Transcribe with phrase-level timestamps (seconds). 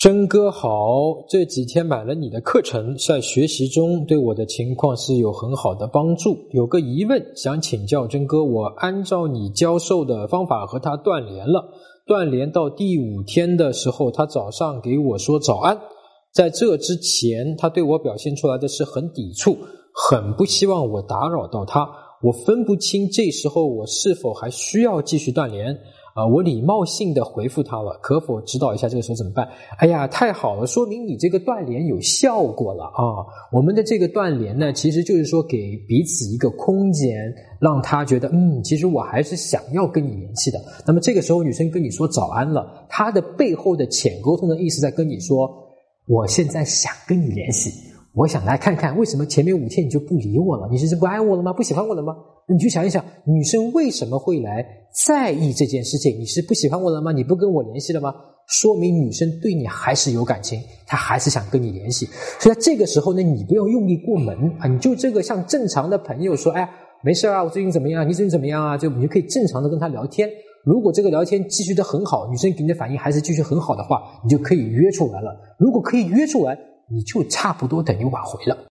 [0.00, 6.38] 真哥好，这几天买了你的课程，在学习中对我的情况是有很好的帮助。
[6.52, 11.68] 有个疑问想请教真哥，我按照你教授的方法和他断联了，
[12.06, 15.78] 断联到第五天的时候，他早上给我说早安，
[16.32, 19.54] 在这之前，他对我表现出来的是很抵触，
[19.92, 21.86] 很不希望我打扰到他。
[22.22, 25.78] 我分不清这时候我是否还需要继续断联。
[26.20, 29.48] 啊，我礼貌性的回复他了，可否指导一下这个时候怎么办？
[29.78, 33.24] 哎呀，太好了，说明你这个断联有效果了啊！
[33.50, 40.58] 我们的这个断联呢，其实就是说给彼此一个空间，让他觉得，嗯，其实我还是想要跟你联系的。
[40.86, 45.50] 那么这个时候女生跟你说早安了，她的背后的浅沟通的意思在跟你说，
[46.06, 47.70] 我现在想跟你联系，
[48.14, 50.68] 我想来看看为什么前面五天你就不理我了？
[50.70, 51.50] 你是不爱我了吗？
[51.52, 52.14] 不喜欢我了吗？
[52.50, 54.66] 你去想一想，女生为什么会来
[55.06, 56.18] 在意这件事情？
[56.18, 57.12] 你是不喜欢我了吗？
[57.12, 58.12] 你不跟我联系了吗？
[58.48, 62.06] 说明女生对你还是有感情，她还是想跟你联系。
[62.40, 66.68] 所以在这个时候呢，你不要用力过猛啊，你就这个像正常的朋友说，哎，
[67.04, 68.08] 没事啊，我最近怎么样？
[68.08, 68.76] 你最近怎么样啊？
[68.76, 70.28] 就你就可以正常的跟她聊天。
[70.64, 75.30] 如果这个聊天继续的很好，女生给你的反应还是继续很好的话，你就可以约出来了。
[75.56, 76.58] 如果可以约出来，
[76.90, 78.58] 你就差不多等于挽回了。